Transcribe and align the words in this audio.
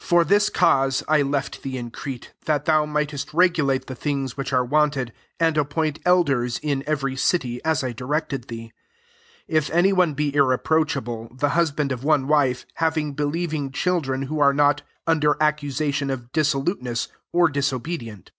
i 0.00 0.02
5 0.04 0.08
For 0.08 0.24
this 0.24 0.50
cause 0.50 1.02
I 1.08 1.22
left 1.22 1.64
thee 1.64 1.76
in 1.76 1.90
Crete, 1.90 2.32
that 2.44 2.64
thou 2.64 2.86
mightest 2.86 3.34
re 3.34 3.48
gulate 3.48 3.86
the 3.86 3.96
things 3.96 4.36
which 4.36 4.52
are 4.52 4.64
wanted, 4.64 5.12
and 5.40 5.58
appoint 5.58 5.98
elders 6.04 6.58
in 6.62 6.84
every 6.86 7.16
city, 7.16 7.60
as 7.64 7.82
I 7.82 7.90
directed 7.90 8.44
thee: 8.46 8.72
6 9.48 9.48
if 9.48 9.70
any 9.74 9.92
one 9.92 10.14
be 10.14 10.32
irreproachable, 10.32 11.32
the 11.34 11.48
husband 11.58 11.90
of 11.90 12.04
one 12.04 12.28
wife, 12.28 12.66
having 12.74 13.14
believing 13.14 13.72
children, 13.72 14.22
who 14.22 14.38
are 14.38 14.54
not 14.54 14.82
under 15.08 15.36
accusation 15.42 16.08
of 16.08 16.30
dissolute 16.30 16.80
ness, 16.80 17.08
or 17.32 17.48
disobedient. 17.48 18.30